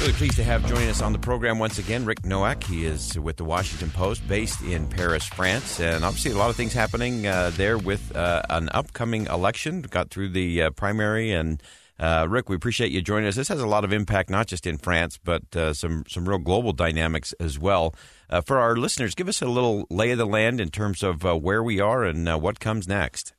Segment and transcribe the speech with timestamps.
[0.00, 2.64] Really pleased to have joining us on the program once again Rick Noack.
[2.64, 6.56] He is with the Washington Post, based in Paris, France, and obviously a lot of
[6.56, 9.80] things happening uh, there with uh, an upcoming election.
[9.80, 11.62] Got through the uh, primary, and
[11.98, 13.36] uh, Rick, we appreciate you joining us.
[13.36, 16.38] This has a lot of impact, not just in France, but uh, some some real
[16.38, 17.94] global dynamics as well.
[18.28, 21.22] Uh, for our listeners, give us a little lay of the land in terms of
[21.22, 23.32] where we are and what comes next.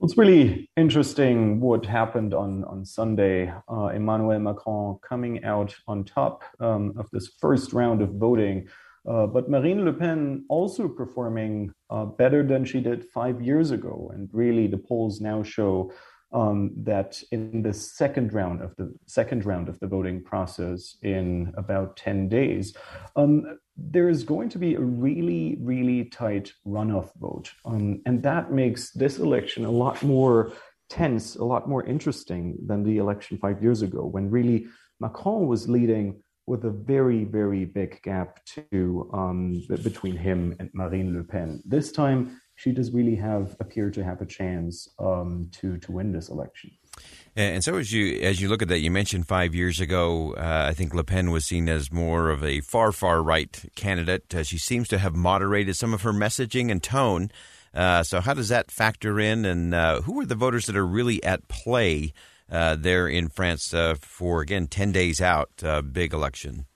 [0.00, 3.52] It's really interesting what happened on, on Sunday.
[3.70, 8.68] Uh, Emmanuel Macron coming out on top um, of this first round of voting,
[9.08, 14.10] uh, but Marine Le Pen also performing uh, better than she did five years ago.
[14.12, 15.92] And really, the polls now show
[16.34, 21.54] um, that in the second round of the second round of the voting process in
[21.56, 22.76] about 10 days,
[23.16, 27.50] um, there is going to be a really, really tight runoff vote.
[27.64, 30.52] Um, and that makes this election a lot more
[30.90, 34.66] tense, a lot more interesting than the election five years ago, when really
[35.00, 41.16] Macron was leading with a very, very big gap to um, between him and Marine
[41.16, 41.62] Le Pen.
[41.64, 46.12] This time, she does really have appear to have a chance um, to to win
[46.12, 46.70] this election.
[47.36, 50.66] And so, as you as you look at that, you mentioned five years ago, uh,
[50.68, 54.32] I think Le Pen was seen as more of a far far right candidate.
[54.32, 57.32] Uh, she seems to have moderated some of her messaging and tone.
[57.74, 59.44] Uh, so, how does that factor in?
[59.44, 62.12] And uh, who are the voters that are really at play
[62.48, 65.50] uh, there in France uh, for again ten days out,
[65.92, 66.66] big election?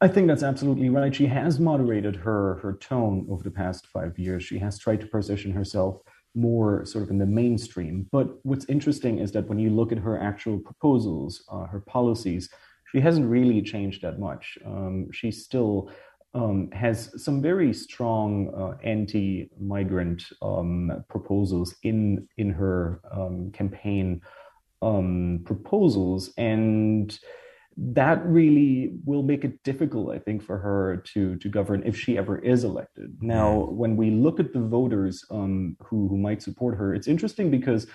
[0.00, 1.14] I think that's absolutely right.
[1.14, 4.44] She has moderated her her tone over the past five years.
[4.44, 6.00] She has tried to position herself
[6.34, 8.06] more sort of in the mainstream.
[8.12, 12.50] But what's interesting is that when you look at her actual proposals, uh, her policies,
[12.92, 14.58] she hasn't really changed that much.
[14.66, 15.90] Um, she still
[16.34, 24.20] um, has some very strong uh, anti-migrant um, proposals in in her um, campaign
[24.82, 27.18] um, proposals, and
[27.76, 32.16] that really will make it difficult, I think, for her to to govern if she
[32.16, 33.16] ever is elected.
[33.20, 37.50] Now, when we look at the voters um, who who might support her, it's interesting
[37.50, 37.86] because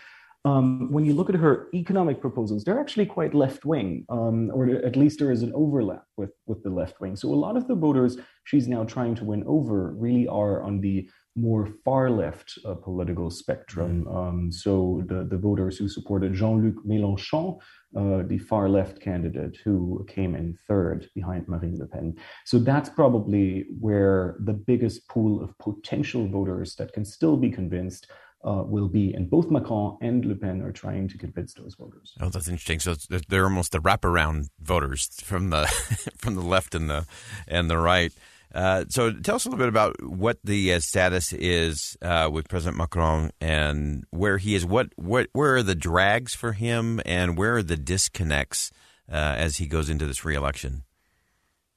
[0.43, 4.69] um, when you look at her economic proposals, they're actually quite left wing, um, or
[4.69, 7.15] at least there is an overlap with with the left wing.
[7.15, 10.81] So a lot of the voters she's now trying to win over really are on
[10.81, 14.05] the more far left uh, political spectrum.
[14.05, 14.15] Mm.
[14.15, 17.59] Um, so the, the voters who supported Jean Luc Mélenchon,
[17.95, 22.15] uh, the far left candidate who came in third behind Marine Le Pen.
[22.45, 28.07] So that's probably where the biggest pool of potential voters that can still be convinced.
[28.43, 32.15] Uh, will be, and both Macron and Le Pen are trying to convince those voters.
[32.19, 32.79] Oh, that's interesting.
[32.79, 32.95] So
[33.29, 35.67] they're almost the wraparound voters from the
[36.17, 37.05] from the left and the
[37.47, 38.11] and the right.
[38.53, 42.49] Uh, so tell us a little bit about what the uh, status is uh, with
[42.49, 44.65] President Macron and where he is.
[44.65, 48.71] What what where are the drags for him and where are the disconnects
[49.09, 50.83] uh, as he goes into this reelection?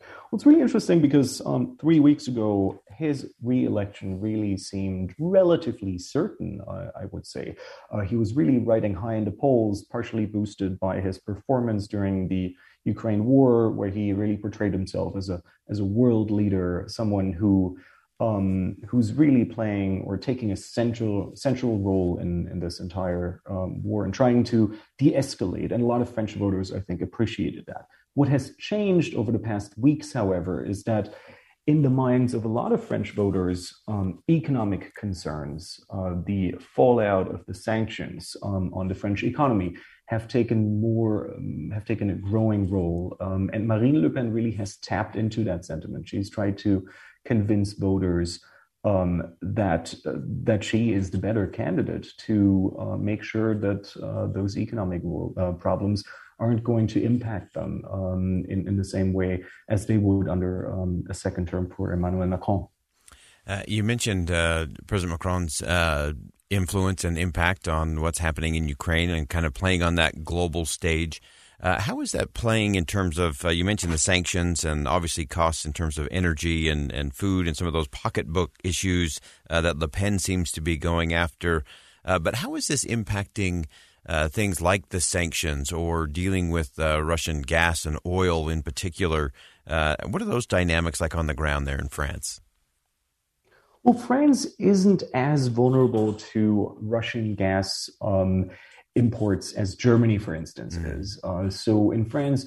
[0.00, 6.60] Well, it's really interesting because um, three weeks ago his reelection really seemed relatively certain.
[6.68, 7.56] I would say
[7.90, 12.28] uh, he was really riding high in the polls, partially boosted by his performance during
[12.28, 17.32] the Ukraine war, where he really portrayed himself as a as a world leader, someone
[17.32, 17.78] who
[18.20, 23.82] um, who's really playing or taking a central central role in in this entire um,
[23.82, 25.72] war and trying to de-escalate.
[25.72, 27.86] And a lot of French voters, I think, appreciated that.
[28.14, 31.14] What has changed over the past weeks, however, is that
[31.66, 37.34] in the minds of a lot of French voters, um, economic concerns, uh, the fallout
[37.34, 39.74] of the sanctions um, on the French economy,
[40.06, 43.16] have taken more, um, have taken a growing role.
[43.20, 46.08] Um, and Marine Le Pen really has tapped into that sentiment.
[46.08, 46.86] She's tried to
[47.24, 48.40] convince voters
[48.84, 50.12] um, that uh,
[50.42, 55.02] that she is the better candidate to uh, make sure that uh, those economic
[55.38, 56.04] uh, problems
[56.38, 60.70] aren't going to impact them um, in, in the same way as they would under
[60.72, 62.66] um, a second term for Emmanuel Macron.
[63.46, 65.62] Uh, you mentioned uh, President Macron's
[66.54, 70.64] influence and impact on what's happening in Ukraine and kind of playing on that global
[70.64, 71.20] stage.
[71.60, 75.24] Uh, how is that playing in terms of, uh, you mentioned the sanctions and obviously
[75.24, 79.60] costs in terms of energy and, and food and some of those pocketbook issues uh,
[79.60, 81.64] that Le Pen seems to be going after.
[82.04, 83.64] but how is this impacting
[84.28, 89.32] things like the sanctions or dealing with Russian gas and oil in particular?
[89.66, 92.40] what are those dynamics like on the ground there in France?
[93.84, 98.50] Well, France isn't as vulnerable to Russian gas um,
[98.94, 100.98] imports as Germany, for instance, mm.
[100.98, 101.20] is.
[101.22, 102.46] Uh, so in France,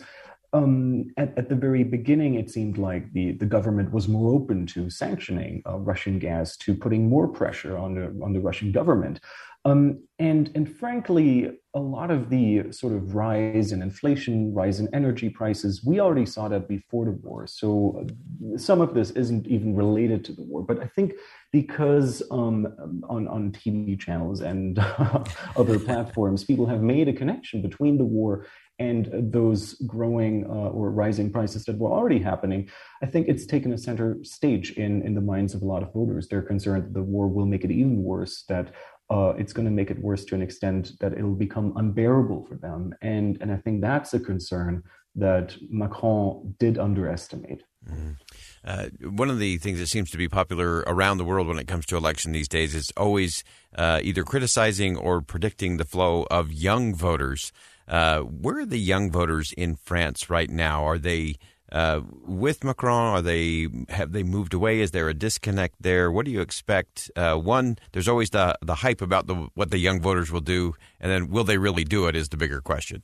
[0.52, 4.66] um, at, at, the very beginning, it seemed like the, the government was more open
[4.68, 9.20] to sanctioning uh, Russian gas, to putting more pressure on the, on the Russian government.
[9.68, 14.88] Um, and, and frankly, a lot of the sort of rise in inflation, rise in
[14.96, 17.48] energy prices, we already saw that before the war.
[17.48, 20.64] So uh, some of this isn't even related to the war.
[20.64, 21.16] But I think
[21.52, 22.66] because um,
[23.10, 24.80] on, on TV channels and
[25.58, 28.48] other platforms, people have made a connection between the war
[28.80, 32.70] and those growing uh, or rising prices that were already happening,
[33.02, 35.92] I think it's taken a center stage in, in the minds of a lot of
[35.94, 36.28] voters.
[36.28, 38.74] They're concerned that the war will make it even worse, that
[39.10, 42.56] uh, it's going to make it worse to an extent that it'll become unbearable for
[42.56, 42.94] them.
[43.02, 44.84] And, and I think that's a concern
[45.16, 47.64] that Macron did underestimate.
[47.90, 48.18] Mm.
[48.64, 51.68] Uh, one of the things that seems to be popular around the world when it
[51.68, 53.44] comes to election these days is always
[53.76, 57.52] uh, either criticizing or predicting the flow of young voters.
[57.88, 60.84] Uh, where are the young voters in France right now?
[60.84, 61.36] Are they
[61.72, 63.16] uh, with Macron?
[63.16, 64.80] Are they have they moved away?
[64.82, 66.12] Is there a disconnect there?
[66.12, 67.12] What do you expect?
[67.16, 70.76] Uh, one, there's always the the hype about the what the young voters will do,
[71.00, 72.16] and then will they really do it?
[72.16, 73.04] Is the bigger question.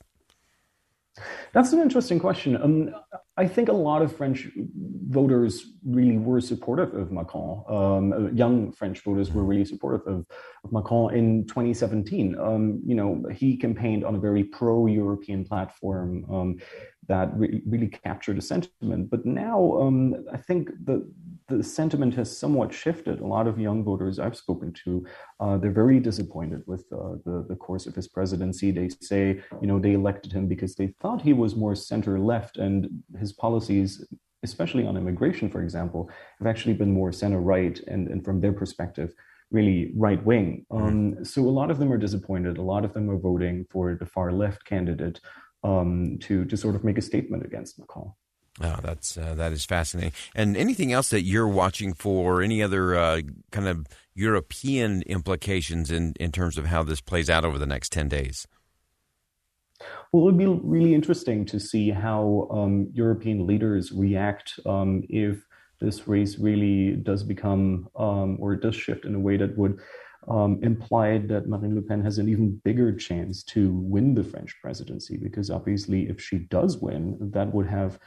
[1.53, 2.57] That's an interesting question.
[2.57, 2.95] Um,
[3.35, 4.47] I think a lot of French
[5.09, 7.63] voters really were supportive of Macron.
[7.67, 10.25] Um, young French voters were really supportive of,
[10.63, 12.37] of Macron in 2017.
[12.39, 16.57] Um, you know, he campaigned on a very pro-European platform um,
[17.07, 19.09] that re- really captured a sentiment.
[19.09, 21.11] But now, um, I think the
[21.57, 23.19] the sentiment has somewhat shifted.
[23.19, 25.05] A lot of young voters I've spoken to,
[25.39, 28.71] uh, they're very disappointed with uh, the the course of his presidency.
[28.71, 32.57] They say, you know, they elected him because they thought he was more center left,
[32.57, 34.05] and his policies
[34.43, 38.51] especially on immigration, for example, have actually been more center right and, and from their
[38.51, 39.13] perspective,
[39.51, 40.65] really right wing.
[40.71, 40.85] Mm-hmm.
[40.85, 42.57] Um, so a lot of them are disappointed.
[42.57, 45.19] A lot of them are voting for the far left candidate
[45.63, 48.11] um, to to sort of make a statement against Macron.
[48.61, 50.13] Oh, that's uh, that is fascinating.
[50.35, 52.41] And anything else that you're watching for?
[52.41, 53.21] Any other uh,
[53.51, 57.91] kind of European implications in in terms of how this plays out over the next
[57.91, 58.47] ten days?
[60.11, 65.43] Well, it would be really interesting to see how um, European leaders react um, if
[65.81, 69.79] this race really does become um, or does shift in a way that would
[70.27, 74.55] um, imply that Marine Le Pen has an even bigger chance to win the French
[74.61, 75.17] presidency.
[75.17, 77.99] Because obviously, if she does win, that would have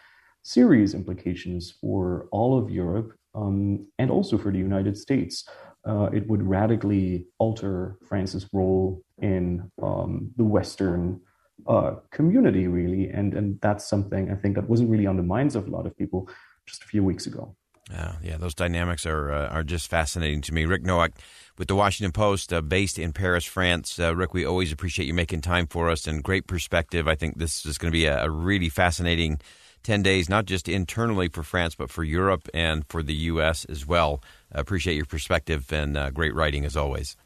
[0.47, 5.45] serious implications for all of Europe um, and also for the United States.
[5.85, 11.21] Uh, it would radically alter France's role in um, the Western
[11.67, 13.09] uh, community, really.
[13.09, 15.85] And, and that's something I think that wasn't really on the minds of a lot
[15.85, 16.29] of people
[16.65, 17.57] just a few weeks ago.
[17.91, 20.65] Yeah, yeah, those dynamics are uh, are just fascinating to me.
[20.65, 21.13] Rick Noack
[21.57, 24.01] with the Washington Post, uh, based in Paris, France.
[24.01, 27.07] Uh, Rick, we always appreciate you making time for us and great perspective.
[27.07, 29.39] I think this is going to be a, a, really fascinating
[29.87, 33.65] 10 days, not just internally for France, but for Europe and for the U.S.
[33.67, 34.21] as well.
[34.51, 37.17] appreciate your perspective and uh, great writing as always.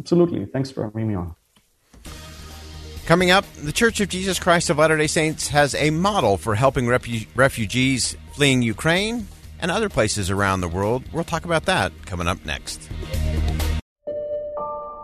[0.00, 0.46] Absolutely.
[0.46, 1.34] Thanks for having me on.
[3.06, 6.54] Coming up, the Church of Jesus Christ of Latter day Saints has a model for
[6.54, 9.28] helping refu- refugees fleeing Ukraine
[9.60, 11.04] and other places around the world.
[11.12, 12.88] We'll talk about that coming up next.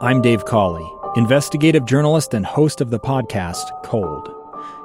[0.01, 4.34] I'm Dave Cawley, investigative journalist and host of the podcast Cold.